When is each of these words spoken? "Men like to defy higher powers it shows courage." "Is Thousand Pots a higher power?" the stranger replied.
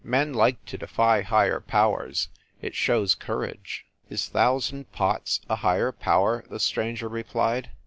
"Men 0.03 0.33
like 0.33 0.65
to 0.65 0.79
defy 0.79 1.21
higher 1.21 1.59
powers 1.59 2.29
it 2.59 2.73
shows 2.73 3.13
courage." 3.13 3.85
"Is 4.09 4.27
Thousand 4.29 4.91
Pots 4.91 5.41
a 5.47 5.57
higher 5.57 5.91
power?" 5.91 6.43
the 6.49 6.59
stranger 6.59 7.07
replied. 7.07 7.69